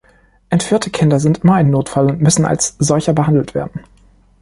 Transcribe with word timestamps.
Entführte 0.49 0.89
Kinder 0.89 1.19
sind 1.19 1.43
immer 1.43 1.53
ein 1.53 1.69
Notfall 1.69 2.07
und 2.07 2.21
müssen 2.23 2.43
als 2.43 2.75
solcher 2.79 3.13
behandelt 3.13 3.53
werden. 3.53 3.81